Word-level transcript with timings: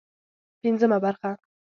پنځمه 0.61 0.97
برخه 1.05 1.31